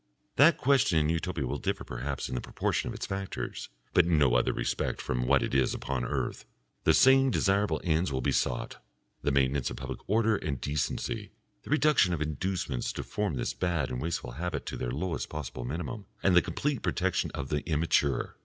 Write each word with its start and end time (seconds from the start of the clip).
That 0.35 0.57
question 0.57 0.97
in 0.97 1.09
Utopia 1.09 1.45
will 1.45 1.59
differ 1.59 1.83
perhaps 1.83 2.27
in 2.27 2.33
the 2.33 2.41
proportion 2.41 2.87
of 2.87 2.95
its 2.95 3.05
factors, 3.05 3.69
but 3.93 4.05
in 4.07 4.17
no 4.17 4.33
other 4.33 4.51
respect, 4.51 4.99
from 4.99 5.27
what 5.27 5.43
it 5.43 5.53
is 5.53 5.75
upon 5.75 6.05
earth. 6.05 6.43
The 6.85 6.95
same 6.95 7.29
desirable 7.29 7.79
ends 7.83 8.11
will 8.11 8.19
be 8.19 8.31
sought, 8.31 8.83
the 9.21 9.31
maintenance 9.31 9.69
of 9.69 9.77
public 9.77 9.99
order 10.09 10.35
and 10.37 10.59
decency, 10.59 11.33
the 11.61 11.69
reduction 11.69 12.15
of 12.15 12.19
inducements 12.23 12.91
to 12.93 13.03
form 13.03 13.35
this 13.35 13.53
bad 13.53 13.89
and 13.91 14.01
wasteful 14.01 14.31
habit 14.31 14.65
to 14.65 14.75
their 14.75 14.89
lowest 14.89 15.29
possible 15.29 15.65
minimum, 15.65 16.07
and 16.23 16.35
the 16.35 16.41
complete 16.41 16.81
protection 16.81 17.29
of 17.35 17.49
the 17.49 17.59
immature. 17.69 18.37